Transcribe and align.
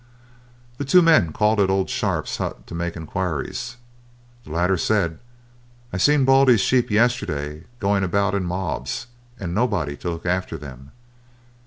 The 0.79 0.83
two 0.83 1.03
men 1.03 1.31
called 1.31 1.59
at 1.59 1.69
old 1.69 1.87
Sharp's 1.87 2.37
hut 2.37 2.65
to 2.65 2.73
make 2.73 2.95
enquiries. 2.97 3.77
The 4.45 4.49
latter 4.49 4.75
said, 4.75 5.19
"I 5.93 5.97
seen 5.97 6.25
Baldy's 6.25 6.59
sheep 6.61 6.89
yesterday 6.89 7.65
going 7.77 8.03
about 8.03 8.33
in 8.33 8.43
mobs, 8.43 9.05
and 9.39 9.53
nobody 9.53 9.95
to 9.97 10.09
look 10.09 10.25
after 10.25 10.57
them." 10.57 10.91